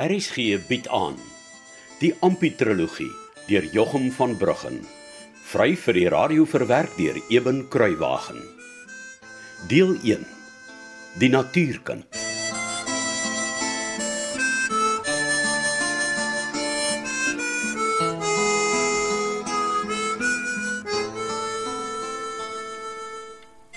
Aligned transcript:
RSG 0.00 0.56
bied 0.64 0.86
aan 0.88 1.18
die 2.00 2.14
Amputrologie 2.24 3.10
deur 3.50 3.66
Jochum 3.68 4.06
van 4.16 4.32
Bruggen 4.40 4.78
vry 5.50 5.74
vir 5.76 5.96
die 5.98 6.06
radio 6.08 6.46
verwerk 6.48 6.94
deur 6.96 7.18
Eben 7.28 7.66
Kruiwagen. 7.68 8.38
Deel 9.68 9.98
1 10.00 10.24
die 11.20 11.28
natuurkind. 11.28 12.16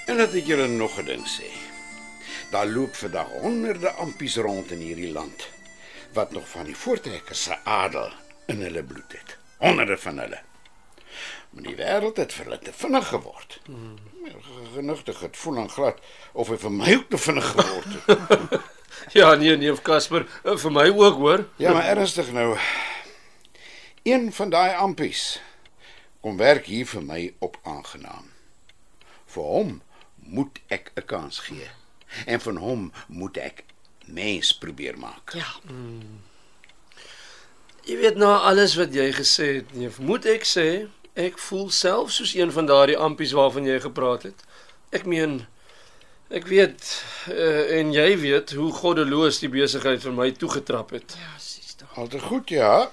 En 0.08 0.24
dat 0.24 0.32
ek 0.32 0.48
julle 0.48 0.70
nog 0.72 0.96
'n 1.04 1.06
ding 1.06 1.28
sê. 1.28 1.52
Daar 2.56 2.72
loop 2.72 2.96
vandag 2.96 3.28
honderde 3.44 3.92
ampies 3.92 4.38
rond 4.38 4.72
in 4.72 4.80
hierdie 4.80 5.12
land 5.12 5.53
wat 6.14 6.32
nog 6.32 6.50
van 6.50 6.66
die 6.66 6.78
voortrekkers 6.78 7.44
se 7.44 7.58
adel 7.64 8.12
in 8.46 8.62
hulle 8.62 8.84
bloed 8.84 9.12
het. 9.12 9.38
Honderde 9.58 9.98
van 9.98 10.18
hulle. 10.18 10.42
Maar 11.50 11.64
die 11.64 11.76
wêreld 11.76 12.18
het 12.18 12.34
vir 12.34 12.46
hulle 12.46 12.60
te 12.60 12.74
vinnig 12.74 13.08
geword. 13.08 13.60
Hmm. 13.66 13.98
Genigtig 14.74 15.20
het 15.20 15.38
voel 15.38 15.58
aan 15.58 15.70
glad 15.70 16.00
of 16.34 16.50
hy 16.50 16.58
vir 16.58 16.72
my 16.72 16.96
ook 16.96 17.10
te 17.10 17.18
vinnig 17.18 17.52
geword 17.56 18.00
het. 18.08 18.62
Ja, 19.12 19.34
nee, 19.36 19.58
neef 19.58 19.82
Casper, 19.82 20.28
eh, 20.44 20.54
vir 20.58 20.72
my 20.72 20.86
ook 20.90 21.16
hoor. 21.18 21.48
ja, 21.58 21.74
maar 21.74 21.86
ernstig 21.86 22.32
nou. 22.32 22.58
Een 24.04 24.34
van 24.34 24.50
daai 24.50 24.76
ampies 24.76 25.42
kom 26.22 26.38
werk 26.38 26.66
hier 26.66 26.88
vir 26.88 27.04
my 27.04 27.34
op 27.40 27.58
aangenaam. 27.64 28.30
Vir 29.26 29.44
hom 29.44 29.82
moet 30.16 30.60
ek 30.68 30.92
'n 30.96 31.06
kans 31.06 31.40
gee. 31.40 31.68
En 32.26 32.42
van 32.42 32.58
hom 32.58 32.92
moet 33.08 33.38
ek 33.38 33.64
mens 34.06 34.54
probeer 34.58 34.98
maak. 34.98 35.34
Ja, 35.34 35.48
Jy 37.84 37.98
weet 38.00 38.16
na 38.16 38.38
alles 38.48 38.78
wat 38.80 38.94
jy 38.96 39.10
gesê 39.12 39.48
het, 39.60 39.74
neef, 39.76 39.98
moet 40.00 40.24
ek 40.32 40.46
sê 40.48 40.88
ek 41.20 41.36
voel 41.50 41.68
self 41.70 42.14
soos 42.16 42.32
een 42.36 42.52
van 42.56 42.66
daardie 42.70 42.96
ampies 42.98 43.34
waarvan 43.36 43.66
jy 43.68 43.76
gepraat 43.84 44.24
het. 44.24 44.46
Ek 44.96 45.04
meen 45.06 45.42
ek 46.34 46.48
weet 46.48 46.80
uh, 47.30 47.80
en 47.80 47.92
jy 47.94 48.08
weet 48.22 48.54
hoe 48.58 48.72
goddeloos 48.74 49.42
die 49.44 49.52
besigheid 49.52 50.02
vir 50.02 50.16
my 50.16 50.32
toegetrap 50.32 50.96
het. 50.96 51.18
ja, 51.20 51.34
sies 51.38 51.76
tog. 51.76 51.92
Altyd 52.00 52.22
goed, 52.22 52.50
ja. 52.56 52.90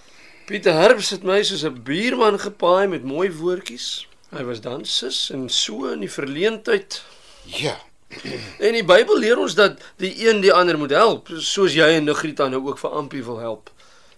Pieter 0.50 0.74
Herbs 0.74 1.11
het 1.14 1.22
my 1.22 1.39
soos 1.47 1.62
'n 1.64 1.83
buurman 1.86 2.41
gepaai 2.42 2.89
met 2.91 3.05
mooi 3.06 3.30
woordjies. 3.30 4.06
Hy 4.34 4.42
was 4.45 4.61
dan 4.61 4.84
sus 4.84 5.30
en 5.30 5.48
so 5.48 5.86
in 5.92 6.00
die 6.00 6.11
verleentheid. 6.11 7.02
Ja. 7.45 7.78
En 8.66 8.72
die 8.77 8.84
Bybel 8.84 9.19
leer 9.19 9.39
ons 9.39 9.55
dat 9.55 9.80
die 10.03 10.12
een 10.28 10.41
die 10.41 10.53
ander 10.53 10.78
moet 10.78 10.91
help, 10.91 11.30
soos 11.39 11.75
jy 11.77 11.86
en 11.97 12.05
Nigrita 12.05 12.48
nou 12.48 12.62
ook 12.67 12.78
vir 12.83 12.97
Ampie 12.98 13.25
wil 13.25 13.39
help. 13.39 13.70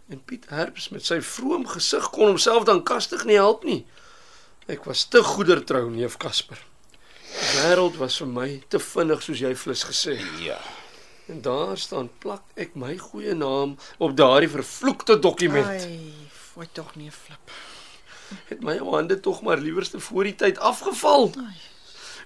En 0.08 0.20
Piet 0.24 0.48
Herbs 0.48 0.88
met 0.92 1.06
sy 1.06 1.20
vroom 1.24 1.66
gesig 1.68 2.10
kon 2.10 2.32
homself 2.32 2.64
dan 2.68 2.82
kastig 2.82 3.24
nie 3.28 3.38
help 3.40 3.64
nie. 3.68 3.82
Ek 4.70 4.84
was 4.88 5.04
te 5.10 5.22
goedertrou, 5.24 5.88
neef 5.90 6.16
Casper. 6.16 6.60
Die 7.32 7.50
wêreld 7.62 7.96
was 8.00 8.18
vir 8.20 8.28
my 8.28 8.48
te 8.68 8.80
vinnig 8.82 9.22
soos 9.24 9.40
jy 9.40 9.54
flits 9.56 9.84
gesê. 9.88 10.18
Ja. 10.44 10.58
En 11.32 11.40
daar 11.42 11.78
staan 11.80 12.10
plak 12.20 12.44
ek 12.60 12.74
my 12.76 12.96
goeie 13.00 13.34
naam 13.34 13.76
op 13.98 14.16
daardie 14.16 14.50
vervloekte 14.52 15.18
dokument. 15.18 15.66
Ai, 15.66 16.12
foi 16.52 16.66
tog 16.72 16.94
nie 16.96 17.08
'n 17.08 17.16
flip. 17.24 17.54
Het 18.48 18.60
my 18.62 18.78
hande 18.78 19.20
tog 19.20 19.42
maar 19.42 19.58
liewerste 19.58 20.00
voor 20.00 20.24
die 20.24 20.34
tyd 20.34 20.58
afgeval. 20.58 21.32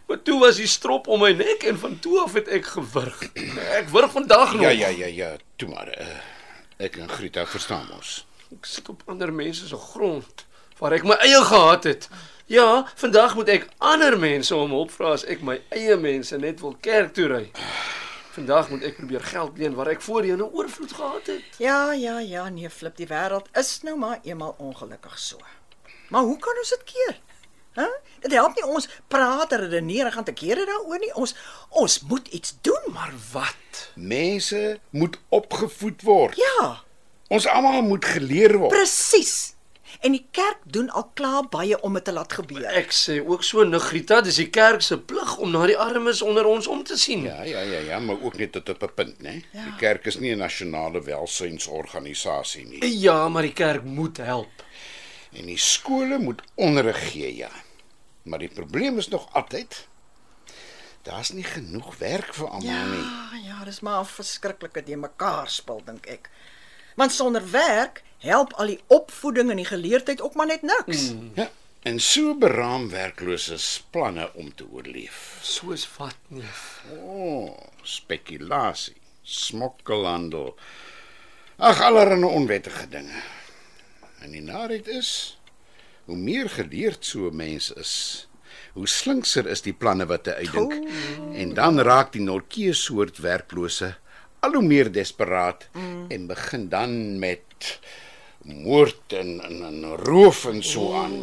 Maar 0.06 0.22
toe 0.22 0.38
was 0.40 0.56
die 0.56 0.66
strop 0.70 1.08
om 1.10 1.20
my 1.20 1.32
nek 1.34 1.64
en 1.66 1.78
van 1.78 1.98
toe 1.98 2.20
af 2.22 2.36
het 2.38 2.48
ek 2.48 2.66
gewurg. 2.76 3.22
Ek 3.74 3.88
wurg 3.90 4.12
vandag 4.14 4.52
nog. 4.52 4.62
Ja, 4.62 4.70
ja, 4.70 4.88
ja, 4.88 5.06
ja. 5.06 5.36
Toe 5.56 5.68
maar. 5.68 5.90
Uh, 6.00 6.06
ek 6.76 6.96
en 7.02 7.08
Grieta 7.10 7.46
verstaan 7.46 7.90
ons. 7.96 8.20
Ek 8.54 8.68
sit 8.70 8.88
op 8.88 9.02
ander 9.10 9.32
mense 9.34 9.66
se 9.66 9.76
grond 9.76 10.46
waar 10.78 10.94
ek 10.94 11.06
my 11.08 11.16
eie 11.26 11.42
gehad 11.44 11.88
het. 11.88 12.08
Ja, 12.46 12.86
vandag 12.94 13.34
moet 13.34 13.48
ek 13.50 13.66
ander 13.82 14.14
mense 14.18 14.54
om 14.54 14.70
hulp 14.70 14.92
vra 14.94 15.16
as 15.16 15.24
ek 15.26 15.42
my 15.42 15.58
eie 15.74 15.96
mense 15.98 16.38
net 16.38 16.62
wil 16.62 16.76
kerk 16.80 17.10
toe 17.16 17.26
ry. 17.32 17.44
Vandag 18.36 18.68
moet 18.70 18.84
ek 18.86 18.98
probeer 19.00 19.24
geld 19.24 19.58
leen 19.58 19.74
waar 19.74 19.90
ek 19.90 20.04
voorheen 20.04 20.38
'n 20.38 20.52
oorvloed 20.54 20.92
gehad 20.92 21.26
het. 21.26 21.58
Ja, 21.58 21.92
ja, 21.92 22.20
ja, 22.20 22.48
nee, 22.48 22.70
flip, 22.70 22.96
die 22.96 23.08
wêreld 23.10 23.48
is 23.58 23.80
nou 23.82 23.96
maar 23.98 24.20
eenmal 24.22 24.54
ongelukkig 24.58 25.18
so. 25.18 25.40
Maar 26.08 26.22
hoe 26.22 26.38
kan 26.38 26.58
ons 26.58 26.68
dit 26.68 26.84
keer? 26.84 27.16
Hæ? 27.76 27.86
Dit 28.24 28.32
help 28.32 28.54
nie 28.56 28.64
ons 28.66 28.88
praat 29.12 29.52
en 29.52 29.60
redeneer 29.60 30.06
en 30.08 30.12
gaan 30.12 30.24
te 30.24 30.32
kere 30.32 30.64
daaroor 30.66 30.98
nie. 31.02 31.12
Ons 31.14 31.34
ons 31.70 32.00
moet 32.08 32.28
iets 32.28 32.54
doen. 32.66 32.92
Maar 32.92 33.12
wat? 33.32 33.90
Mense 33.94 34.78
moet 34.90 35.18
opgevoed 35.28 36.02
word. 36.02 36.36
Ja, 36.40 36.82
Ons 37.28 37.46
almal 37.50 37.82
moet 37.82 38.04
geleer 38.04 38.56
word. 38.58 38.70
presies. 38.72 39.52
En 40.00 40.12
die 40.12 40.26
kerk 40.30 40.58
doen 40.64 40.90
al 40.90 41.10
klaar 41.14 41.46
baie 41.50 41.78
om 41.82 41.94
dit 41.94 42.04
te 42.04 42.12
laat 42.12 42.32
gebeur. 42.32 42.64
Ek 42.76 42.92
sê 42.92 43.16
ook 43.26 43.42
so 43.44 43.64
Nigrita, 43.64 44.20
dis 44.20 44.36
die 44.36 44.50
kerk 44.50 44.82
se 44.82 44.98
plig 44.98 45.36
om 45.38 45.50
na 45.50 45.66
die 45.66 45.76
armes 45.78 46.22
onder 46.22 46.46
ons 46.46 46.66
om 46.66 46.84
te 46.84 46.96
sien. 46.98 47.22
Ja, 47.24 47.42
ja, 47.42 47.60
ja, 47.60 47.78
ja, 47.78 47.98
maar 47.98 48.16
ook 48.22 48.36
net 48.38 48.52
tot 48.52 48.68
op 48.68 48.82
'n 48.82 48.94
punt, 48.94 49.18
né? 49.22 49.42
Ja. 49.52 49.64
Die 49.64 49.76
kerk 49.78 50.06
is 50.06 50.18
nie 50.18 50.34
'n 50.34 50.38
nasionale 50.38 51.00
welsynsorganisasie 51.02 52.66
nie. 52.66 52.98
Ja, 53.00 53.28
maar 53.28 53.42
die 53.42 53.52
kerk 53.52 53.84
moet 53.84 54.16
help. 54.16 54.64
En 55.32 55.46
die 55.46 55.58
skole 55.58 56.18
moet 56.18 56.42
onderrig 56.54 57.10
gee, 57.12 57.36
ja. 57.36 57.50
Maar 58.26 58.42
die 58.42 58.50
probleem 58.52 58.98
is 58.98 59.08
nog 59.08 59.28
altyd 59.32 59.86
daar's 61.06 61.30
nie 61.30 61.44
genoeg 61.46 61.92
werk 62.02 62.32
vir 62.34 62.48
almal 62.48 62.66
Ja, 62.66 62.84
nie. 62.90 63.42
ja, 63.46 63.64
dis 63.64 63.80
maar 63.80 64.00
'n 64.02 64.06
verskriklike 64.10 64.82
de 64.82 64.96
mekaar 64.96 65.50
spel 65.50 65.82
dink 65.84 66.06
ek. 66.06 66.30
Want 66.96 67.12
sonder 67.12 67.50
werk 67.50 68.02
help 68.18 68.52
al 68.52 68.66
die 68.66 68.80
opvoeding 68.86 69.50
en 69.50 69.56
die 69.56 69.68
geleerdheid 69.68 70.20
ook 70.20 70.34
maar 70.34 70.46
net 70.46 70.62
niks. 70.62 71.12
Mm. 71.12 71.30
Ja. 71.34 71.50
En 71.82 72.00
so 72.00 72.34
beraam 72.34 72.88
werkloses 72.90 73.84
planne 73.90 74.30
om 74.34 74.54
te 74.54 74.66
oorleef. 74.70 75.38
Soos 75.42 75.88
wat 75.96 76.16
nee. 76.28 76.48
O, 76.90 76.96
oh, 76.96 77.58
spekulasie, 77.82 78.96
smokkelhandel. 79.22 80.56
Ag, 81.56 81.80
allerlei 81.80 82.24
onwettige 82.24 82.88
dinge. 82.88 83.22
En 84.18 84.30
die 84.30 84.42
narheid 84.42 84.88
is, 84.88 85.35
hoe 86.06 86.16
meer 86.16 86.48
geleerd 86.50 87.04
so 87.04 87.28
'n 87.30 87.36
mens 87.36 87.72
is, 87.72 88.28
hoe 88.72 88.88
slinkser 88.88 89.46
is 89.46 89.62
die 89.62 89.72
planne 89.72 90.06
wat 90.06 90.26
hy 90.26 90.32
uitdink. 90.32 90.74
En 91.34 91.54
dan 91.54 91.80
raak 91.80 92.12
die 92.12 92.22
norkee 92.22 92.72
soort 92.72 93.18
werklose 93.18 93.94
al 94.46 94.52
hoe 94.52 94.62
meer 94.62 94.92
desperaat 94.92 95.68
mm. 95.72 96.06
en 96.08 96.26
begin 96.26 96.68
dan 96.68 97.18
met 97.18 97.78
moord 98.46 99.12
en 99.12 99.40
en, 99.42 99.62
en 99.64 99.84
roof 100.06 100.44
en 100.46 100.62
so 100.62 100.94
aan. 100.94 101.18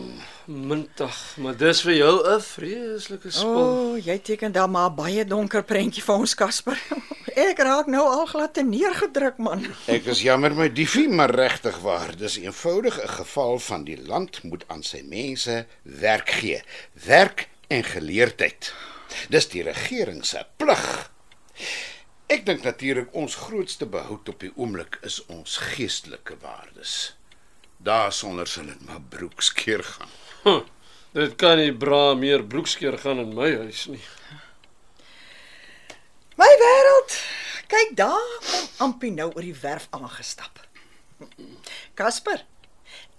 Mintig, 0.45 1.37
maar 1.39 1.55
dis 1.57 1.81
vir 1.87 1.95
jou 1.95 2.13
'n 2.35 2.41
vreeslike 2.41 3.27
O, 3.27 3.31
spul. 3.31 3.63
oh, 3.63 4.05
jy 4.05 4.17
teken 4.19 4.51
dan 4.51 4.71
maar 4.71 4.91
baie 4.93 5.25
donker 5.25 5.63
prentjie 5.63 6.03
vir 6.03 6.15
ons 6.15 6.35
Casper. 6.35 6.79
Ek 7.33 7.57
raak 7.65 7.87
nou 7.89 8.03
al 8.05 8.27
glad 8.29 8.51
te 8.53 8.61
neergedruk 8.61 9.39
man. 9.41 9.63
Ek 9.89 10.05
is 10.11 10.21
jammer 10.21 10.53
my 10.53 10.67
diefie, 10.69 11.07
maar 11.09 11.31
regtig 11.33 11.79
waar, 11.81 12.13
dis 12.17 12.37
eenvoudig 12.37 12.99
'n 13.01 13.09
geval 13.09 13.57
van 13.59 13.83
die 13.83 13.97
land 13.97 14.43
moet 14.43 14.63
aan 14.67 14.83
sy 14.83 15.01
mense 15.01 15.65
werk 15.81 16.29
gee. 16.29 16.61
Werk 16.93 17.49
en 17.67 17.83
geleerdheid. 17.83 18.73
Dis 19.29 19.49
die 19.49 19.63
regering 19.63 20.25
se 20.25 20.45
plig. 20.57 21.11
Ek 22.27 22.45
dink 22.45 22.63
natuurlik 22.63 23.13
ons 23.13 23.35
grootste 23.35 23.85
behoud 23.85 24.29
op 24.29 24.39
die 24.39 24.51
oomblik 24.55 24.99
is 25.01 25.25
ons 25.25 25.57
geestelike 25.57 26.37
waardes. 26.41 27.15
Daarsonder 27.77 28.47
sal 28.47 28.65
dit 28.65 28.85
maar 28.85 29.01
broekskeer 29.09 29.83
gaan. 29.83 30.13
Huh, 30.43 30.61
dit 31.13 31.35
kan 31.35 31.57
nie 31.57 31.73
bra 31.73 32.13
meer 32.13 32.43
broekskeer 32.43 32.97
gaan 32.97 33.19
in 33.19 33.33
my 33.33 33.55
huis 33.55 33.87
nie. 33.87 34.03
My 36.37 36.49
wêreld. 36.61 37.17
Kyk 37.67 37.91
daar 37.97 38.29
kom 38.49 38.69
Ampie 38.77 39.11
nou 39.13 39.29
oor 39.33 39.45
die 39.45 39.55
werf 39.61 39.87
aangestap. 39.95 40.59
Casper, 41.97 42.45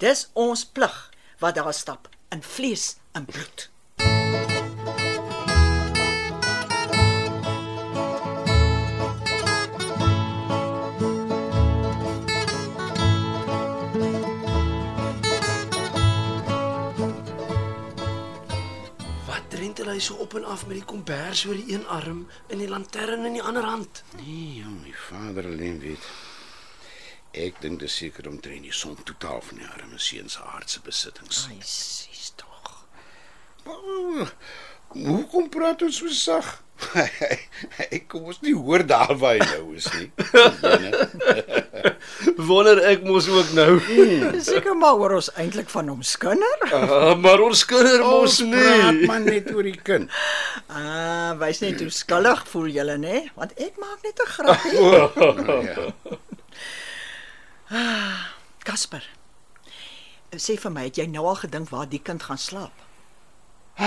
dis 0.03 0.27
ons 0.33 0.65
plig 0.67 0.97
wat 1.43 1.55
daar 1.59 1.75
stap 1.75 2.09
in 2.35 2.43
vlees 2.43 2.97
en 3.13 3.25
bloed. 3.25 3.69
Hy 19.95 20.01
so 20.03 20.19
op 20.23 20.35
en 20.39 20.45
af 20.51 20.67
met 20.67 20.81
die 20.81 20.87
kombers 20.91 21.45
oor 21.47 21.55
die 21.59 21.75
een 21.75 21.87
arm 21.87 22.25
en 22.51 22.59
die 22.63 22.69
lantern 22.69 23.25
in 23.29 23.39
die 23.39 23.43
ander 23.43 23.67
hand? 23.67 24.03
Nee, 24.19 24.61
jong, 24.61 24.81
my 24.83 24.95
vader 25.09 25.47
alleen 25.51 25.79
weet. 25.83 26.09
Ek 27.35 27.59
dink 27.63 27.81
dis 27.83 27.97
seker 28.03 28.29
omtrent 28.31 28.63
die 28.67 28.75
som 28.75 28.95
totaal 29.07 29.41
van 29.43 29.63
die 29.63 29.71
arme 29.71 29.99
seun 29.99 30.31
se 30.31 30.43
aardse 30.43 30.83
besittings. 30.87 31.47
Ai, 31.51 31.59
sies 31.67 32.33
tog. 32.39 32.71
Oh, 33.67 34.27
Hoekom 34.95 35.49
praat 35.51 35.83
ons 35.83 35.97
so 35.99 36.11
sag? 36.15 36.51
Ek 37.95 38.05
kom 38.11 38.29
ons 38.31 38.39
nie 38.45 38.55
hoor 38.55 38.85
daar 38.87 39.15
waar 39.19 39.39
hy 39.39 39.47
nou 39.57 39.75
is 39.79 39.89
nie. 39.95 40.11
Wonder 42.49 42.79
ek 42.89 43.03
mos 43.05 43.27
ook 43.29 43.51
nou. 43.57 43.79
Seker 44.41 44.77
maar 44.77 44.97
oor 45.01 45.15
ons 45.19 45.31
eintlik 45.41 45.69
van 45.73 45.89
hom 45.93 46.03
skinder. 46.03 46.59
Uh, 46.73 47.15
maar 47.21 47.41
ons 47.45 47.65
kinder 47.69 48.01
mos 48.05 48.41
Ons 48.41 48.51
praat 48.51 48.95
nie. 48.99 49.07
maar 49.11 49.21
net 49.21 49.51
oor 49.55 49.63
die 49.67 49.77
kind. 49.77 50.11
Ah, 50.69 51.33
wys 51.41 51.61
net 51.65 51.81
hoe 51.85 51.91
skuldig 51.93 52.45
voel 52.53 52.69
julle 52.73 52.97
nê, 52.99 53.21
want 53.37 53.53
ek 53.61 53.77
maak 53.83 54.01
net 54.07 54.19
'n 54.21 54.31
grappie. 54.37 54.79
Nou 55.45 55.61
ja. 55.67 55.93
Casper. 58.65 59.05
Sê 60.37 60.57
vir 60.59 60.71
my, 60.75 60.85
het 60.89 60.97
jy 60.99 61.07
nou 61.07 61.27
al 61.31 61.37
gedink 61.45 61.69
waar 61.71 61.87
die 61.89 62.01
kind 62.03 62.23
gaan 62.23 62.39
slaap? 62.39 62.73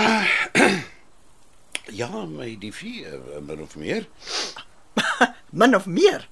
Ja, 1.88 2.08
my 2.28 2.50
die 2.60 2.72
vier, 2.72 3.14
min 3.40 3.62
of 3.64 3.72
meer. 3.80 4.04
Min 5.60 5.74
of 5.74 5.86
meer. 5.86 6.26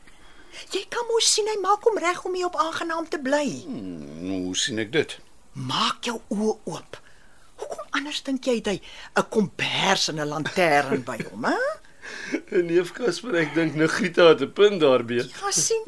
Jy 0.72 0.82
kan 0.90 1.06
mos 1.06 1.28
sien 1.30 1.46
hy 1.46 1.56
maak 1.62 1.84
hom 1.86 1.98
reg 2.02 2.24
om 2.26 2.34
hier 2.34 2.48
op 2.48 2.56
aangenaam 2.58 3.06
te 3.08 3.18
bly. 3.22 3.46
Hmm, 3.64 4.46
hoe 4.46 4.56
sien 4.58 4.78
ek 4.82 4.92
dit? 4.92 5.18
Maak 5.52 6.08
jou 6.08 6.18
oë 6.34 6.56
oop. 6.72 6.98
Hoekom 7.56 7.84
anders 7.96 8.22
dink 8.26 8.44
jy 8.44 8.60
hy 8.64 8.80
'n 9.16 9.28
kombers 9.30 10.08
en 10.08 10.20
'n 10.20 10.28
lantern 10.28 11.04
by 11.04 11.18
hom, 11.30 11.44
hè? 11.44 11.60
Neef 12.68 12.92
Casper, 12.92 13.34
ek 13.34 13.54
dink 13.54 13.74
Nigrita 13.74 14.28
het 14.32 14.42
'n 14.42 14.52
punt 14.52 14.80
daarbey. 14.80 15.22
Ja, 15.22 15.50
sien. 15.50 15.84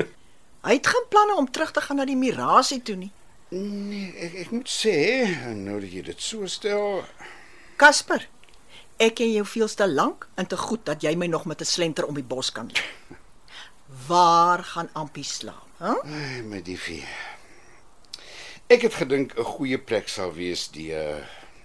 Hy 0.63 0.73
het 0.73 0.87
geen 0.87 1.07
planne 1.09 1.35
om 1.37 1.51
terug 1.51 1.71
te 1.73 1.81
gaan 1.81 1.97
na 1.97 2.05
die 2.05 2.17
Mirasie 2.17 2.83
toe 2.83 2.97
nie. 2.97 3.13
Nee, 3.51 4.13
ek 4.17 4.35
ek 4.35 4.51
moet 4.51 4.69
sê, 4.69 4.97
nou 5.55 5.81
dat 5.81 5.93
jy 5.93 6.03
dit 6.03 6.21
so 6.23 6.47
stel, 6.47 7.05
Casper, 7.77 8.27
ek 8.99 9.15
ken 9.15 9.31
jou 9.33 9.45
veel 9.47 9.69
te 9.69 9.87
lank 9.89 10.27
en 10.37 10.47
te 10.47 10.57
goed 10.57 10.85
dat 10.85 11.03
jy 11.03 11.15
my 11.17 11.27
nog 11.27 11.47
met 11.47 11.61
'n 11.61 11.65
slenter 11.65 12.07
om 12.07 12.15
die 12.15 12.27
bos 12.27 12.51
kan 12.53 12.71
lei. 12.75 13.18
Waar 14.09 14.65
gaan 14.65 14.89
Ampie 14.93 15.25
slaap? 15.25 15.67
Hè? 15.79 15.95
ai, 16.03 16.43
my 16.43 16.63
die 16.65 16.79
vier. 16.81 17.09
Ek 18.73 18.83
het 18.87 18.95
gedink 19.01 19.35
'n 19.37 19.45
goeie 19.45 19.79
plek 19.79 20.09
sal 20.09 20.33
wees 20.33 20.69
die 20.73 20.91
uh, 20.97 21.21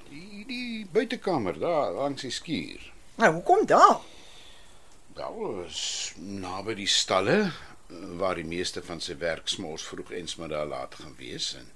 die, 0.09 0.43
die 0.47 0.87
buitekamer 0.91 1.59
daar 1.59 1.93
langs 1.95 2.21
die 2.21 2.31
skuur. 2.31 2.91
Nou, 3.15 3.33
hoekom 3.33 3.65
daar? 3.65 3.99
Wel, 5.13 5.63
is 5.67 6.13
naby 6.17 6.75
die 6.75 6.87
stalle 6.87 7.51
waar 8.19 8.35
die 8.35 8.47
meeste 8.47 8.81
van 8.83 8.99
sy 9.01 9.15
werk 9.21 9.47
smous 9.47 9.83
vroeg 9.85 10.11
en 10.11 10.27
smiddag 10.27 10.67
laat 10.67 10.95
gaan 10.95 11.15
wees 11.17 11.53
en 11.59 11.67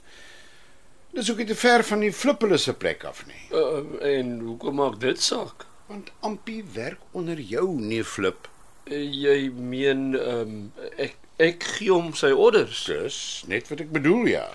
dis 1.14 1.32
ook 1.32 1.38
nie 1.38 1.50
te 1.50 1.56
ver 1.56 1.84
van 1.84 2.00
die 2.04 2.14
flippele 2.14 2.58
se 2.58 2.74
plek 2.74 3.04
af 3.04 3.24
nie. 3.30 3.44
Uh, 3.52 3.84
en 4.18 4.40
hoekom 4.40 4.76
maak 4.82 5.00
dit 5.00 5.22
saak? 5.22 5.66
Want 5.88 6.12
Ampie 6.20 6.64
werk 6.74 7.00
onder 7.12 7.40
jou, 7.40 7.80
nee 7.80 8.04
Flip. 8.04 8.50
Jy 8.90 9.50
meen 9.52 10.16
ehm 10.16 10.42
um, 10.42 10.72
ek 10.98 11.16
ek 11.38 11.64
gee 11.78 11.92
hom 11.92 12.14
sy 12.18 12.32
orders. 12.34 12.86
Dis 12.90 13.44
net 13.48 13.68
wat 13.70 13.84
ek 13.86 13.92
bedoel, 13.94 14.26
ja. 14.34 14.48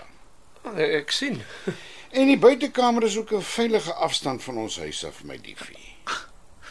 Ek, 0.75 1.03
ek 1.03 1.13
sien. 1.15 1.43
En 2.13 2.29
die 2.29 2.37
buitekamer 2.37 3.07
is 3.09 3.15
ook 3.17 3.31
'n 3.33 3.41
veilige 3.41 3.93
afstand 3.93 4.43
van 4.45 4.59
ons 4.61 4.77
huis 4.79 5.05
af, 5.05 5.23
my 5.25 5.39
diefie. 5.41 5.93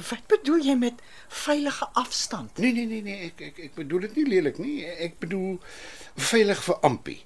Wat 0.09 0.27
bedoel 0.27 0.61
jy 0.65 0.75
met 0.75 1.01
veilige 1.27 1.87
afstand? 1.93 2.57
Nee 2.57 2.73
nee 2.73 2.85
nee 2.85 3.01
nee, 3.01 3.25
ek 3.29 3.41
ek 3.41 3.59
ek 3.59 3.73
bedoel 3.75 3.99
dit 3.99 4.15
nie 4.15 4.27
lelik 4.27 4.57
nie. 4.57 4.85
Ek 4.85 5.19
bedoel 5.19 5.59
veilig 6.15 6.63
vir 6.63 6.77
Ampie. 6.87 7.19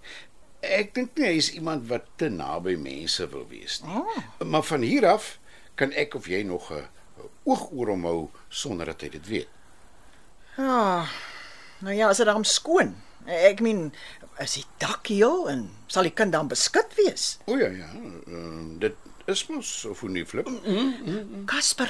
Ek 0.61 0.93
dink 0.95 1.15
nie 1.19 1.27
hy 1.27 1.35
is 1.39 1.51
iemand 1.53 1.87
wat 1.91 2.07
te 2.15 2.29
naby 2.29 2.75
mense 2.75 3.27
wil 3.29 3.45
wees 3.51 3.81
nie. 3.83 3.91
Oh. 3.99 4.17
Maar 4.43 4.63
van 4.63 4.81
hier 4.81 5.07
af 5.11 5.37
kan 5.75 5.91
ek 5.91 6.15
of 6.15 6.27
jy 6.31 6.41
nog 6.43 6.71
'n 6.71 6.87
oog 7.43 7.71
oor 7.71 7.87
hom 7.93 8.03
hou 8.03 8.29
sonder 8.49 8.85
dat 8.85 9.01
hy 9.01 9.09
dit 9.09 9.27
weet. 9.27 9.49
Ja. 10.57 11.05
Nou 11.79 11.95
ja, 11.95 12.09
is 12.09 12.17
dit 12.17 12.25
dan 12.25 12.45
skoon? 12.45 12.95
Ek 13.25 13.59
meen, 13.61 13.93
is 14.39 14.53
die 14.53 14.65
dak 14.77 15.07
heel 15.07 15.49
en 15.49 15.69
sal 15.87 16.03
die 16.07 16.13
kind 16.13 16.31
dan 16.31 16.47
beskik 16.47 16.93
wees? 16.97 17.37
O 17.49 17.57
ja 17.57 17.67
ja, 17.73 17.89
uh, 18.27 18.79
dit 18.79 18.95
is 19.31 19.45
mos 19.49 19.85
of 19.89 19.99
hoe 19.99 20.09
nie 20.09 20.25
flip. 20.25 20.47
Casper, 21.49 21.89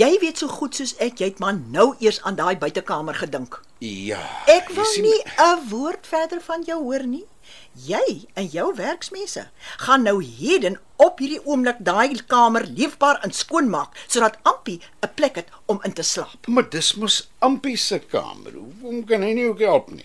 jy 0.00 0.18
weet 0.22 0.38
so 0.40 0.48
goed 0.48 0.74
soos 0.78 0.94
ek, 0.98 1.18
jy 1.20 1.28
het 1.32 1.38
maar 1.44 1.54
nou 1.58 1.92
eers 2.00 2.22
aan 2.22 2.38
daai 2.40 2.56
buitekamer 2.56 3.14
gedink. 3.14 3.60
Ja. 3.84 4.22
Ek 4.46 4.68
wil 4.72 4.84
sien- 4.84 5.04
nie 5.04 5.20
'n 5.38 5.68
woord 5.68 6.06
verder 6.06 6.40
van 6.40 6.62
jou 6.64 6.80
hoor 6.82 7.06
nie. 7.06 7.24
Jy 7.72 8.24
en 8.34 8.46
jou 8.46 8.74
werksmense 8.76 9.46
gaan 9.76 10.02
nou 10.02 10.18
heden 10.24 10.78
op 10.96 11.18
hierdie 11.18 11.40
oomblik 11.44 11.80
daai 11.80 12.20
kamer 12.26 12.66
leefbaar 12.68 13.20
en 13.24 13.32
skoon 13.32 13.70
maak 13.72 13.96
sodat 14.06 14.38
Ampie 14.42 14.80
'n 15.02 15.14
plek 15.14 15.36
het 15.36 15.48
om 15.66 15.80
in 15.82 15.92
te 15.92 16.02
slaap. 16.02 16.46
Maar 16.46 16.68
dis 16.70 16.94
mos 16.94 17.30
Ampie 17.38 17.76
se 17.76 17.98
kamer. 17.98 18.52
Hoekom 18.52 19.04
kan 19.04 19.22
hy 19.22 19.32
nie 19.32 19.48
ook 19.48 19.60
help 19.60 19.90
nie? 19.90 20.04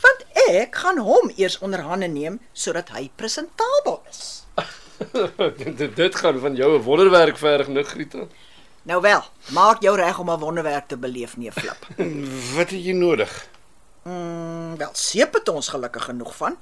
Want 0.00 0.24
ek 0.48 0.76
gaan 0.76 0.98
hom 0.98 1.32
eers 1.36 1.58
onder 1.58 1.80
hande 1.80 2.08
neem 2.08 2.40
sodat 2.52 2.88
hy 2.88 3.10
presentabel 3.16 4.02
is. 4.10 4.44
dit, 5.78 5.96
dit 5.96 6.14
gaan 6.14 6.38
van 6.40 6.54
jou 6.54 6.78
'n 6.78 6.82
wonderwerk 6.82 7.38
verg, 7.38 7.68
Nigrita. 7.68 8.26
Nou 8.82 9.00
wel, 9.00 9.22
maak 9.52 9.82
jou 9.82 9.96
reg 9.96 10.18
om 10.18 10.30
'n 10.30 10.38
wonderwerk 10.38 10.88
te 10.88 10.96
beleef, 10.96 11.36
nee 11.36 11.52
Flip. 11.52 11.86
Wat 12.56 12.70
het 12.70 12.84
jy 12.84 12.92
nodig? 12.92 13.48
Mm, 14.08 14.76
wel, 14.76 14.90
seep 14.92 15.34
het 15.34 15.48
ons 15.48 15.68
gelukkig 15.68 16.04
genoeg 16.08 16.36
van. 16.36 16.56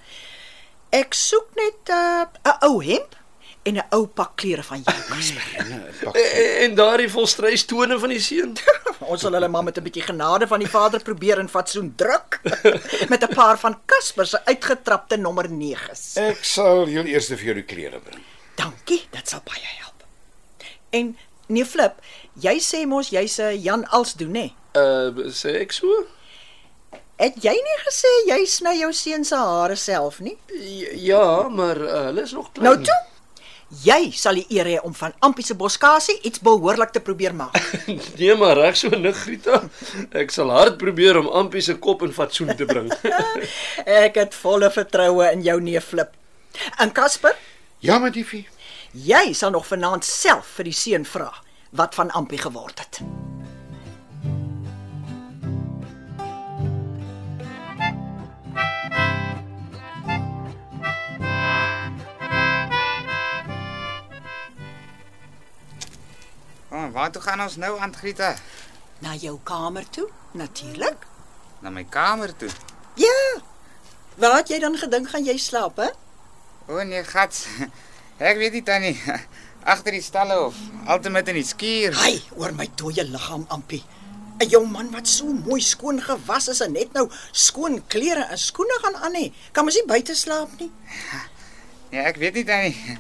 Ek 0.91 1.15
soek 1.15 1.55
net 1.55 1.91
'n 1.91 2.27
uh, 2.43 2.57
ou 2.69 2.83
hemp 2.85 3.15
en 3.63 3.77
'n 3.77 3.87
ou 3.91 4.07
pak 4.07 4.37
klere 4.37 4.63
van 4.63 4.83
jou, 4.83 4.97
Casper. 5.11 5.47
En 5.59 5.67
'n 5.73 5.95
pak 6.03 6.17
En, 6.17 6.75
daardie 6.75 7.11
volstrystone 7.11 7.99
van 7.99 8.09
die 8.09 8.21
seun. 8.21 8.57
Ons 9.11 9.21
sal 9.21 9.33
hulle 9.33 9.49
maar 9.49 9.65
met 9.65 9.79
'n 9.79 9.83
bietjie 9.83 10.03
genade 10.03 10.47
van 10.47 10.59
die 10.59 10.71
Vader 10.71 11.03
probeer 11.03 11.39
in 11.39 11.49
fatsoen 11.49 11.95
druk 11.97 12.41
met 13.13 13.23
'n 13.23 13.35
paar 13.35 13.59
van 13.59 13.79
Casper 13.87 14.27
se 14.27 14.45
uitgetrapte 14.45 15.17
nommer 15.17 15.49
9s. 15.49 16.17
Ek 16.17 16.45
sal 16.45 16.87
heel 16.87 17.05
eers 17.05 17.27
vir 17.27 17.45
jou 17.45 17.55
die 17.55 17.65
klere 17.75 18.01
bring. 18.01 18.23
Dankie, 18.55 19.07
dit 19.11 19.29
sal 19.29 19.41
baie 19.45 19.67
help. 19.79 20.05
En 20.91 21.17
nee 21.47 21.65
Flip, 21.65 21.95
jy 22.33 22.59
sê 22.59 22.87
mos 22.87 23.09
jy's 23.09 23.39
'n 23.39 23.63
Jan 23.63 23.89
als 23.89 24.15
doen 24.15 24.33
nê? 24.33 24.53
Uh 24.75 25.31
sê 25.31 25.61
ek 25.61 25.73
so? 25.73 26.07
Het 27.17 27.37
jy 27.41 27.53
nie 27.57 27.77
gesê 27.87 28.11
jy 28.29 28.41
sny 28.47 28.75
jou 28.83 28.91
seun 28.93 29.25
se 29.25 29.37
hare 29.41 29.77
self 29.81 30.19
nie? 30.21 30.37
J- 30.53 30.97
Ja, 31.09 31.49
maar 31.49 31.79
uh, 31.81 31.93
hulle 32.11 32.23
is 32.27 32.33
nog 32.37 32.51
klein. 32.53 32.67
Nou 32.69 32.83
toe. 32.85 32.97
Jy 33.83 34.13
sal 34.15 34.37
die 34.39 34.45
eer 34.55 34.69
hê 34.69 34.75
om 34.87 34.93
van 34.95 35.15
Ampie 35.27 35.43
se 35.45 35.55
boskasie 35.59 36.15
iets 36.29 36.39
behoorlik 36.45 36.93
te 36.95 37.01
probeer 37.03 37.35
maak. 37.35 37.57
Nee, 38.21 38.35
maar 38.39 38.55
reg 38.61 38.77
so 38.79 38.89
Nigrita. 38.95 39.63
Ek 40.15 40.31
sal 40.31 40.53
hard 40.55 40.77
probeer 40.79 41.19
om 41.19 41.27
Ampie 41.41 41.65
se 41.65 41.75
kop 41.83 42.05
in 42.07 42.13
fatsoen 42.15 42.53
te 42.57 42.65
bring. 42.69 42.93
Ek 44.07 44.21
het 44.21 44.35
volle 44.39 44.71
vertroue 44.71 45.33
in 45.33 45.43
jou 45.43 45.59
neef 45.61 45.89
Flip. 45.95 46.13
En 46.79 46.93
Casper, 46.95 47.35
Ja, 47.85 47.99
my 47.99 48.11
diefie. 48.11 48.47
jy 48.93 49.33
sal 49.37 49.51
nog 49.53 49.67
vanaand 49.69 50.05
self 50.07 50.47
vir 50.57 50.65
die 50.71 50.77
seun 50.77 51.05
vra 51.05 51.33
wat 51.77 51.95
van 51.99 52.11
Ampie 52.17 52.39
geword 52.41 52.79
het. 52.81 53.01
Oh, 53.03 53.26
waar 66.93 67.11
toe 67.11 67.23
gaan 67.23 67.41
ons 67.41 67.57
nou, 67.57 67.79
Aunt 67.79 67.97
Grieta? 67.97 68.35
Na 68.99 69.15
jou 69.15 69.39
kamer 69.43 69.85
toe, 69.91 70.09
natuurlik. 70.33 71.07
Na 71.61 71.71
my 71.71 71.85
kamer 71.85 72.37
toe. 72.37 72.49
Ja. 72.95 73.41
Waar 74.17 74.37
het 74.41 74.49
jy 74.49 74.59
dan 74.63 74.77
gedink 74.79 75.09
gaan 75.13 75.25
jy 75.25 75.37
slaap, 75.41 75.77
hè? 75.77 75.91
O 76.69 76.83
nee, 76.83 77.05
gats. 77.05 77.47
Ek 78.31 78.39
weet 78.41 78.57
nie 78.57 78.63
tannie. 78.65 78.97
Agter 79.73 79.93
die 79.93 80.03
stalle 80.05 80.39
of 80.47 80.57
altemit 80.87 81.29
in 81.29 81.41
die 81.41 81.47
skuur. 81.47 81.97
Hy 82.01 82.17
oor 82.39 82.55
my 82.57 82.69
dooie 82.79 83.05
liggaam, 83.05 83.45
Ampie. 83.53 83.83
'n 84.37 84.49
Jong 84.53 84.69
man 84.69 84.91
wat 84.93 85.09
so 85.09 85.33
mooi 85.33 85.63
skoon 85.65 85.97
gewas 86.05 86.49
is 86.53 86.61
en 86.61 86.75
net 86.77 86.93
nou 86.93 87.07
skoon 87.33 87.81
klere 87.89 88.27
en 88.29 88.39
skoene 88.39 88.77
gaan 88.83 88.97
aan 89.09 89.17
hê. 89.17 89.31
Kan 89.53 89.65
mos 89.65 89.79
nie 89.79 89.87
buite 89.89 90.15
slaap 90.15 90.53
nie. 90.61 90.69
Ja, 91.91 92.05
ek 92.11 92.21
weet 92.21 92.37
nie 92.37 92.45
tannie. 92.45 92.99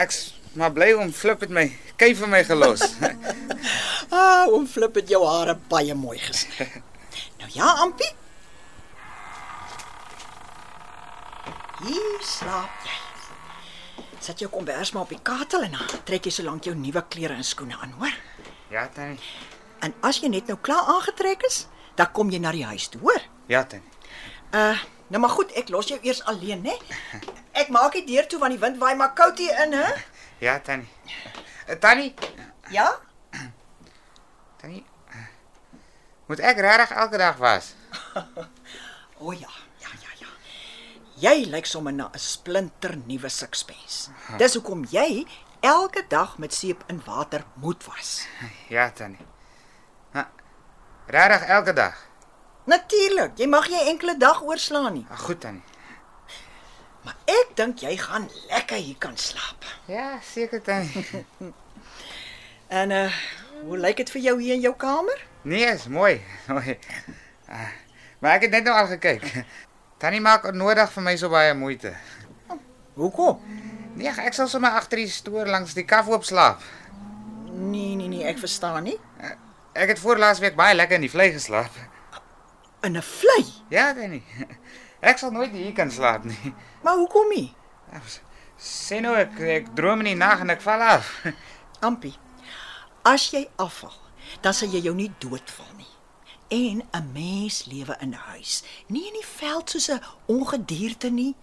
Ek's 0.00 0.37
maar 0.58 0.72
bly 0.74 0.92
om 0.98 1.12
Flip 1.14 1.40
het 1.46 1.52
my 1.54 1.66
kyf 2.00 2.18
vir 2.24 2.30
my 2.36 2.44
gelos. 2.48 2.84
Ah, 4.08 4.46
oom 4.48 4.64
Flip 4.66 4.94
het 4.96 5.10
jou 5.12 5.18
hare 5.28 5.52
baie 5.68 5.94
mooi 5.94 6.16
gesny. 6.22 6.68
Nou 7.38 7.50
ja, 7.52 7.66
Ampie. 7.84 8.08
Hier 11.84 12.22
slaap 12.24 12.86
jy. 12.86 12.96
Sit 14.24 14.40
jou 14.42 14.48
kombers 14.50 14.90
maar 14.94 15.04
op 15.06 15.12
die 15.14 15.20
katel 15.22 15.66
en 15.68 15.76
dan 15.76 16.00
trek 16.08 16.26
jy 16.26 16.32
solank 16.34 16.66
jou 16.66 16.74
nuwe 16.76 17.02
klere 17.12 17.36
en 17.38 17.46
skoene 17.46 17.76
aan, 17.78 17.92
hoor? 18.00 18.16
ja, 18.72 18.88
tannie. 18.94 19.20
En 19.84 19.94
as 20.04 20.18
jy 20.20 20.28
net 20.32 20.48
nou 20.50 20.58
klaar 20.60 20.88
aangetrek 20.96 21.44
is, 21.46 21.66
dan 21.96 22.10
kom 22.12 22.32
jy 22.34 22.40
na 22.42 22.50
die 22.52 22.64
huis 22.66 22.88
toe, 22.92 23.00
hoor? 23.04 23.22
Ja, 23.48 23.62
tannie. 23.64 23.88
Uh, 24.50 24.80
nou 25.12 25.20
maar 25.22 25.32
goed, 25.36 25.52
ek 25.56 25.70
los 25.72 25.88
jou 25.92 25.98
eers 26.02 26.24
alleen, 26.28 26.64
né? 26.66 26.74
Ek 27.60 27.70
maak 27.74 27.94
die 27.96 28.04
deur 28.06 28.26
toe 28.30 28.38
want 28.42 28.54
die 28.54 28.60
wind 28.62 28.78
waai 28.82 28.94
maar 28.98 29.14
koud 29.18 29.38
hier 29.40 29.54
in, 29.64 29.72
hè? 29.78 29.88
Ja, 30.38 30.58
tannie. 30.60 30.88
Uh, 31.68 31.74
tannie, 31.80 32.14
Ja? 32.70 32.98
tannie. 34.60 34.84
Moet 36.28 36.40
ek 36.44 36.58
regtig 36.60 36.90
elke 36.96 37.16
dag 37.18 37.36
was? 37.40 37.74
O 39.24 39.32
ja, 39.32 39.48
ja. 39.82 40.28
Jy 41.18 41.48
lyk 41.50 41.66
sommer 41.66 41.92
na 41.92 42.06
'n 42.14 42.18
splinter 42.18 42.94
nuwe 43.06 43.28
sixpence. 43.28 44.10
Dis 44.38 44.54
hoekom 44.54 44.84
jy 44.90 45.26
elke 45.60 46.04
dag 46.08 46.38
met 46.38 46.54
seep 46.54 46.84
en 46.86 47.02
water 47.06 47.42
moet 47.54 47.82
was. 47.84 48.26
Ja, 48.68 48.90
tannie. 48.90 49.26
Regtig 51.08 51.48
elke 51.48 51.72
dag. 51.72 51.96
Natuurlik, 52.64 53.32
jy 53.38 53.46
mag 53.48 53.68
nie 53.68 53.80
enkele 53.88 54.14
dag 54.16 54.42
oorslaan 54.42 54.92
nie. 54.92 55.06
Ag 55.10 55.20
goed 55.20 55.40
tannie. 55.40 55.64
Maar 57.04 57.16
ek 57.24 57.52
dink 57.56 57.78
jy 57.80 57.96
gaan 57.96 58.28
lekker 58.50 58.76
hier 58.76 58.96
kan 58.98 59.16
slaap. 59.16 59.64
Ja, 59.86 60.18
seker 60.22 60.62
tannie. 60.62 61.06
En 62.68 62.90
uh 62.90 63.12
hoe 63.64 63.78
lyk 63.78 63.96
dit 63.96 64.10
vir 64.10 64.20
jou 64.22 64.34
hier 64.42 64.54
in 64.54 64.60
jou 64.60 64.74
kamer? 64.76 65.22
Nee, 65.42 65.64
is 65.66 65.86
mooi. 65.88 66.20
Mooi. 66.52 66.78
Ah, 67.48 67.70
Maar 68.20 68.34
ek 68.36 68.42
het 68.42 68.50
net 68.50 68.64
nou 68.64 68.74
al 68.76 68.86
gekyk. 68.86 69.24
Tannie 70.02 70.20
maak 70.20 70.44
onnodig 70.46 70.92
vir 70.92 71.02
my 71.02 71.14
so 71.16 71.28
baie 71.32 71.54
moeite. 71.54 71.94
Hoekom? 72.94 73.40
Nee, 73.98 74.12
ek 74.12 74.34
sal 74.36 74.46
sommer 74.52 74.76
agter 74.78 75.00
die 75.00 75.08
stoor 75.10 75.46
langs 75.50 75.74
die 75.74 75.84
kaf 75.88 76.06
oop 76.12 76.24
slaap. 76.28 76.62
Nee, 77.50 77.96
nee, 77.98 78.06
nee, 78.08 78.22
ek 78.30 78.38
verstaan 78.38 78.84
nie. 78.86 78.98
Ek 79.74 79.88
het 79.94 79.98
voor 79.98 80.18
laasweek 80.22 80.54
baie 80.58 80.74
lekker 80.76 81.00
in 81.00 81.06
die 81.08 81.10
vlei 81.10 81.32
geslaap. 81.34 81.74
In 82.86 82.94
'n 82.96 83.02
vlei. 83.02 83.42
Ja, 83.70 83.94
tannie. 83.94 84.22
Ek 85.00 85.18
sal 85.18 85.30
nooit 85.30 85.52
hier 85.54 85.72
kan 85.72 85.90
slaap 85.90 86.24
nie. 86.24 86.54
Maar 86.84 86.96
hoekom 86.96 87.28
nie? 87.28 87.54
Sê 88.58 88.98
nou 89.00 89.14
ek 89.16 89.38
ek 89.40 89.68
droom 89.78 90.00
in 90.02 90.12
die 90.12 90.18
nag 90.18 90.40
en 90.42 90.50
ek 90.50 90.62
val 90.64 90.82
af. 90.82 91.10
Ampie. 91.86 92.16
As 93.06 93.28
jy 93.30 93.44
afval, 93.56 93.94
dan 94.42 94.54
sal 94.54 94.72
jy 94.74 94.82
jou 94.88 94.94
nie 94.94 95.10
doodval 95.22 95.70
nie. 95.78 95.92
En 96.50 96.82
'n 96.82 97.12
mens 97.12 97.64
lewe 97.70 97.96
in 98.00 98.10
'n 98.10 98.22
huis, 98.32 98.62
nie 98.88 99.06
in 99.06 99.14
die 99.20 99.26
veld 99.38 99.70
soos 99.70 99.88
'n 99.90 100.02
ongedierte 100.26 101.10
nie. 101.10 101.34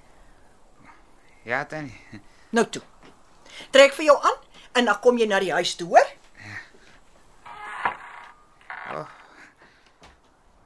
Ja, 1.44 1.66
tannie. 1.66 2.02
Nou 2.50 2.66
toe. 2.70 2.82
Trek 3.72 3.94
vir 3.94 4.06
jou 4.06 4.18
aan 4.24 4.40
en 4.74 4.86
dan 4.86 5.00
kom 5.00 5.18
jy 5.18 5.28
na 5.28 5.40
die 5.40 5.54
huis 5.54 5.76
toe, 5.76 5.88
hoor? 5.88 6.08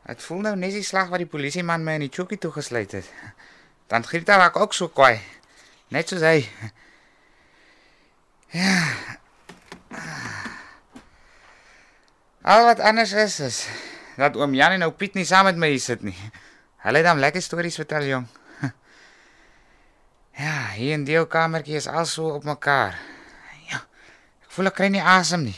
Dit 0.10 0.24
voel 0.25 0.39
nou 0.42 0.56
net 0.58 0.74
die 0.74 0.86
slag 0.86 1.12
wat 1.12 1.22
die 1.22 1.30
polisieman 1.30 1.84
my 1.86 2.00
in 2.00 2.08
die 2.08 2.13
chokkie 2.13 2.39
toegesluit 2.42 2.96
het. 2.98 3.10
Dan 3.92 4.06
Grieta 4.06 4.39
raak 4.42 4.56
ook 4.58 4.74
so 4.74 4.89
kwaai. 4.89 5.20
Net 5.94 6.10
soos 6.10 6.25
hy. 6.25 6.42
Ja. 8.50 8.80
Al 12.42 12.66
wat 12.66 12.82
anders 12.82 13.13
is 13.13 13.38
is 13.46 13.60
dat 14.18 14.38
oom 14.39 14.56
Jan 14.58 14.80
en 14.80 14.88
ou 14.88 14.92
Piet 14.98 15.13
nie 15.13 15.28
saam 15.30 15.46
met 15.46 15.62
my 15.62 15.70
hier 15.70 15.84
sit 15.84 16.01
nie. 16.01 16.18
Hulle 16.82 17.04
het 17.04 17.06
dan 17.06 17.22
lekker 17.22 17.44
stories 17.46 17.78
vertel, 17.78 18.10
jong. 18.10 18.28
Ja, 20.39 20.72
hier 20.74 20.96
in 20.96 21.06
die 21.06 21.20
ou 21.20 21.28
kamertjie 21.30 21.78
is 21.78 21.88
al 21.88 22.08
so 22.10 22.34
op 22.34 22.48
mekaar. 22.48 22.98
Ja. 23.70 23.84
Ek 24.48 24.51
voel 24.56 24.72
ek 24.72 24.78
kry 24.80 24.89
nie 24.89 25.04
asem 25.04 25.46
nie. 25.46 25.58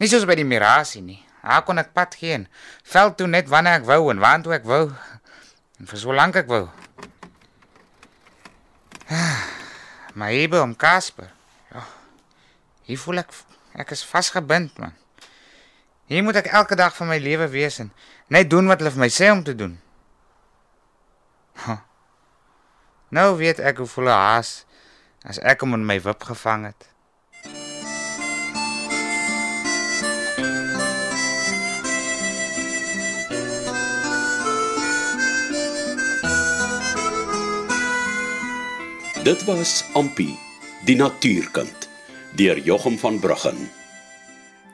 Nie 0.00 0.08
soos 0.08 0.24
by 0.24 0.38
die 0.38 0.48
mirasie 0.48 1.02
nie. 1.04 1.20
Daar 1.44 1.62
kon 1.62 1.78
ek 1.78 1.92
pad 1.92 2.14
geen. 2.16 2.46
Veld 2.88 3.18
toe 3.20 3.28
net 3.28 3.48
wanneer 3.52 3.82
ek 3.82 3.88
wou 3.88 4.08
en 4.10 4.22
waantoe 4.22 4.54
ek 4.56 4.64
wou. 4.64 4.86
En 5.78 5.90
vir 5.90 6.00
so 6.00 6.14
lank 6.16 6.38
ek 6.40 6.48
wou. 6.48 6.64
Ah, 9.12 9.42
Maar 10.14 10.28
hier 10.28 10.62
om 10.62 10.76
Casper. 10.76 11.32
Ja. 11.72 11.82
Hier 12.82 12.98
voel 12.98 13.18
ek 13.24 13.32
ek 13.74 13.90
is 13.90 14.04
vasgebind 14.06 14.78
man. 14.78 14.94
Hier 16.06 16.22
moet 16.22 16.38
ek 16.38 16.52
elke 16.54 16.76
dag 16.78 16.94
van 16.96 17.10
my 17.10 17.18
lewe 17.18 17.48
wees 17.50 17.80
en 17.82 17.90
net 18.30 18.50
doen 18.50 18.70
wat 18.70 18.78
hulle 18.78 18.92
vir 18.94 19.02
my 19.02 19.10
sê 19.10 19.30
om 19.32 19.42
te 19.42 19.56
doen. 19.58 19.74
Ha. 21.66 21.80
Nou 23.10 23.36
weet 23.36 23.58
ek 23.58 23.82
hoe 23.82 23.90
voel 23.90 24.08
'n 24.12 24.20
haas 24.22 24.64
as 25.26 25.38
ek 25.42 25.60
hom 25.60 25.74
in 25.74 25.86
my 25.86 25.98
wip 26.00 26.22
gevang 26.22 26.64
het. 26.70 26.93
Dit 39.24 39.44
was 39.44 39.84
Ampi, 39.96 40.34
die 40.84 40.96
natuurkind, 41.00 41.86
deur 42.36 42.58
Jochum 42.60 42.98
van 43.00 43.16
Bruggen. 43.18 43.56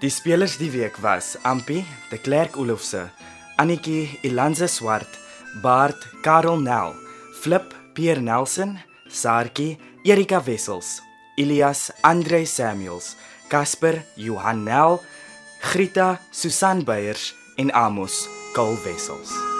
Die 0.02 0.10
spelers 0.10 0.56
die 0.58 0.70
week 0.74 0.96
was 0.98 1.36
Ampi, 1.46 1.84
De 2.10 2.18
Klerk 2.18 2.56
Olofse, 2.58 3.04
Annetjie 3.62 4.18
Ilanze 4.26 4.66
Swart, 4.66 5.18
Bart 5.62 6.02
Karel 6.26 6.58
Nel, 6.58 6.96
Flip 7.42 7.76
Pierre 7.94 8.20
Nelson, 8.20 8.80
Sarkie 9.06 9.78
Erika 10.02 10.42
Wessels, 10.42 10.98
Elias 11.36 11.92
Andre 12.02 12.42
Samuels, 12.44 13.14
Casper 13.48 14.02
Johan 14.16 14.64
Nel, 14.64 14.98
Grita 15.60 16.18
Susan 16.32 16.82
Beyers 16.82 17.34
en 17.56 17.70
Amos 17.70 18.26
Kul 18.54 18.74
Wessels. 18.82 19.59